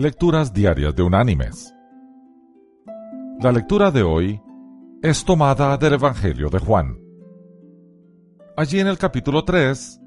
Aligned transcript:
Lecturas 0.00 0.52
Diarias 0.52 0.94
de 0.94 1.02
Unánimes. 1.02 1.74
La 3.40 3.50
lectura 3.50 3.90
de 3.90 4.04
hoy 4.04 4.40
es 5.02 5.24
tomada 5.24 5.76
del 5.76 5.94
Evangelio 5.94 6.48
de 6.50 6.60
Juan. 6.60 7.00
Allí 8.56 8.78
en 8.78 8.86
el 8.86 8.96
capítulo 8.96 9.42
3 9.42 10.00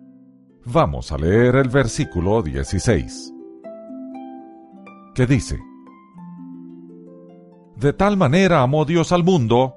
vamos 0.63 1.11
a 1.11 1.17
leer 1.17 1.57
el 1.57 1.67
versículo 1.67 2.41
16, 2.41 3.33
que 5.13 5.25
dice, 5.25 5.59
De 7.75 7.91
tal 7.91 8.15
manera 8.15 8.61
amó 8.61 8.85
Dios 8.85 9.11
al 9.11 9.25
mundo, 9.25 9.75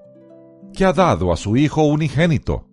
que 0.73 0.85
ha 0.85 0.93
dado 0.93 1.33
a 1.33 1.37
su 1.37 1.57
Hijo 1.57 1.83
unigénito, 1.83 2.69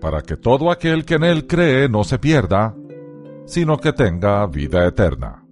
para 0.00 0.22
que 0.22 0.36
todo 0.36 0.70
aquel 0.70 1.04
que 1.04 1.14
en 1.14 1.24
él 1.24 1.48
cree 1.48 1.88
no 1.88 2.04
se 2.04 2.20
pierda, 2.20 2.76
sino 3.44 3.76
que 3.78 3.92
tenga 3.92 4.46
vida 4.46 4.86
eterna. 4.86 5.47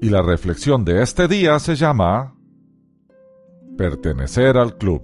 Y 0.00 0.10
la 0.10 0.22
reflexión 0.22 0.84
de 0.84 1.02
este 1.02 1.26
día 1.26 1.58
se 1.58 1.74
llama 1.74 2.34
Pertenecer 3.76 4.56
al 4.56 4.76
club. 4.76 5.02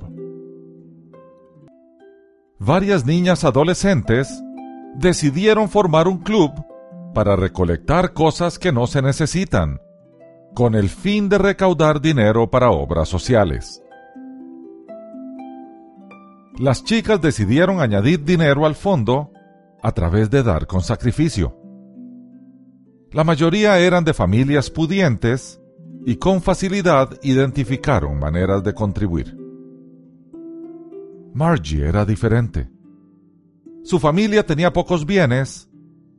Varias 2.60 3.04
niñas 3.04 3.44
adolescentes 3.44 4.28
decidieron 4.94 5.68
formar 5.68 6.06
un 6.06 6.18
club 6.18 6.52
para 7.12 7.34
recolectar 7.34 8.12
cosas 8.12 8.58
que 8.58 8.72
no 8.72 8.86
se 8.86 9.02
necesitan, 9.02 9.80
con 10.54 10.76
el 10.76 10.88
fin 10.88 11.28
de 11.28 11.38
recaudar 11.38 12.00
dinero 12.00 12.50
para 12.50 12.70
obras 12.70 13.08
sociales. 13.08 13.82
Las 16.56 16.84
chicas 16.84 17.20
decidieron 17.20 17.80
añadir 17.80 18.24
dinero 18.24 18.64
al 18.64 18.76
fondo 18.76 19.32
a 19.82 19.90
través 19.90 20.30
de 20.30 20.44
dar 20.44 20.68
con 20.68 20.82
sacrificio. 20.82 21.63
La 23.14 23.23
mayoría 23.23 23.78
eran 23.78 24.02
de 24.02 24.12
familias 24.12 24.70
pudientes 24.70 25.60
y 26.05 26.16
con 26.16 26.42
facilidad 26.42 27.16
identificaron 27.22 28.19
maneras 28.19 28.64
de 28.64 28.75
contribuir. 28.75 29.38
Margie 31.33 31.86
era 31.86 32.05
diferente. 32.05 32.69
Su 33.84 34.00
familia 34.00 34.44
tenía 34.44 34.72
pocos 34.72 35.06
bienes 35.06 35.70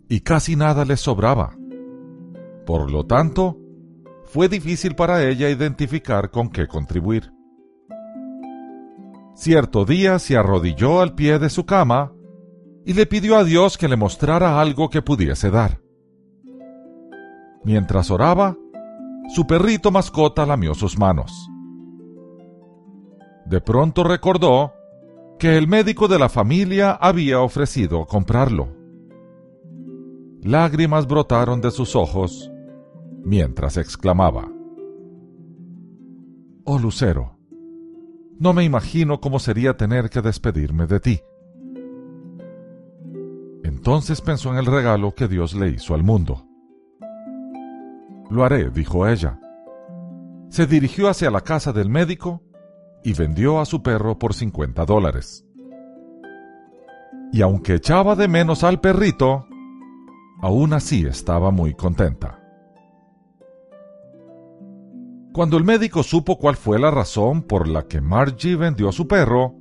y 0.08 0.22
casi 0.22 0.56
nada 0.56 0.86
le 0.86 0.96
sobraba. 0.96 1.58
Por 2.66 2.90
lo 2.90 3.06
tanto, 3.06 3.58
fue 4.24 4.48
difícil 4.48 4.96
para 4.96 5.22
ella 5.28 5.50
identificar 5.50 6.32
con 6.32 6.50
qué 6.50 6.66
contribuir. 6.66 7.30
Cierto 9.36 9.84
día 9.84 10.18
se 10.18 10.38
arrodilló 10.38 11.02
al 11.02 11.14
pie 11.14 11.40
de 11.40 11.50
su 11.50 11.66
cama 11.66 12.14
y 12.86 12.94
le 12.94 13.06
pidió 13.06 13.36
a 13.36 13.44
Dios 13.44 13.78
que 13.78 13.90
le 13.90 13.98
mostrara 13.98 14.62
algo 14.62 14.90
que 14.90 15.02
pudiese 15.02 15.50
dar. 15.52 15.85
Mientras 17.66 18.12
oraba, 18.12 18.56
su 19.34 19.48
perrito 19.48 19.90
mascota 19.90 20.46
lamió 20.46 20.76
sus 20.76 21.00
manos. 21.00 21.50
De 23.46 23.60
pronto 23.60 24.04
recordó 24.04 24.74
que 25.40 25.58
el 25.58 25.68
médico 25.68 26.08
de 26.08 26.20
la 26.20 26.30
familia 26.30 26.92
había 26.92 27.42
ofrecido 27.42 28.06
comprarlo. 28.06 28.70
Lágrimas 30.42 31.08
brotaron 31.08 31.60
de 31.60 31.72
sus 31.72 31.96
ojos 31.96 32.52
mientras 33.24 33.78
exclamaba, 33.78 34.48
Oh 36.66 36.78
Lucero, 36.78 37.38
no 38.40 38.54
me 38.54 38.64
imagino 38.64 39.20
cómo 39.20 39.40
sería 39.40 39.76
tener 39.76 40.10
que 40.12 40.22
despedirme 40.22 40.86
de 40.86 41.00
ti. 41.00 41.22
Entonces 43.64 44.22
pensó 44.22 44.52
en 44.52 44.58
el 44.58 44.68
regalo 44.68 45.16
que 45.16 45.28
Dios 45.28 45.56
le 45.56 45.70
hizo 45.70 45.96
al 45.96 46.04
mundo. 46.04 46.46
Lo 48.30 48.44
haré, 48.44 48.70
dijo 48.70 49.08
ella. 49.08 49.40
Se 50.50 50.66
dirigió 50.66 51.10
hacia 51.10 51.30
la 51.32 51.42
casa 51.42 51.74
del 51.74 51.90
médico 51.90 52.42
y 53.04 53.14
vendió 53.14 53.60
a 53.60 53.66
su 53.66 53.84
perro 53.84 54.18
por 54.18 54.34
50 54.34 54.86
dólares. 54.86 55.46
Y 57.32 57.42
aunque 57.42 57.76
echaba 57.76 58.16
de 58.16 58.28
menos 58.28 58.64
al 58.64 58.80
perrito, 58.80 59.46
aún 60.42 60.74
así 60.74 61.06
estaba 61.06 61.52
muy 61.52 61.74
contenta. 61.74 62.42
Cuando 65.34 65.58
el 65.58 65.66
médico 65.66 66.02
supo 66.02 66.38
cuál 66.38 66.56
fue 66.56 66.80
la 66.80 66.92
razón 66.92 67.44
por 67.44 67.68
la 67.68 67.88
que 67.88 68.00
Margie 68.00 68.56
vendió 68.56 68.88
a 68.88 68.94
su 68.94 69.06
perro, 69.06 69.56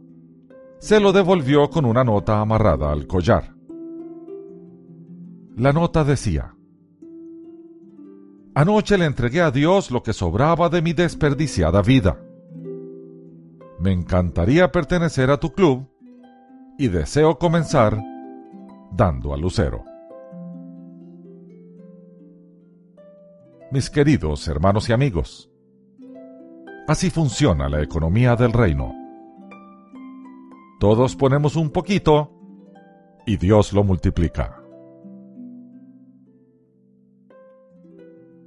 se 0.79 1.01
lo 1.01 1.13
devolvió 1.13 1.69
con 1.69 1.85
una 1.85 2.05
nota 2.05 2.41
amarrada 2.41 2.93
al 2.93 3.07
collar. 3.09 3.55
La 5.57 5.73
nota 5.73 6.05
decía, 6.05 6.54
Anoche 8.57 8.97
le 8.97 9.07
entregué 9.07 9.41
a 9.41 9.51
Dios 9.51 9.91
lo 9.91 10.05
que 10.05 10.13
sobraba 10.13 10.69
de 10.69 10.81
mi 10.81 10.93
desperdiciada 10.93 11.83
vida. 11.83 12.21
Me 13.81 13.91
encantaría 13.91 14.71
pertenecer 14.71 15.31
a 15.33 15.39
tu 15.39 15.53
club 15.53 15.89
y 16.79 16.87
deseo 16.87 17.37
comenzar 17.37 18.01
dando 18.93 19.35
a 19.35 19.37
Lucero. 19.37 19.85
Mis 23.73 23.91
queridos 23.91 24.47
hermanos 24.47 24.89
y 24.89 24.93
amigos, 24.93 25.51
así 26.87 27.11
funciona 27.11 27.69
la 27.69 27.83
economía 27.83 28.37
del 28.37 28.53
reino. 28.53 28.95
Todos 30.79 31.17
ponemos 31.17 31.57
un 31.57 31.71
poquito 31.71 32.31
y 33.27 33.37
Dios 33.37 33.73
lo 33.73 33.83
multiplica. 33.83 34.64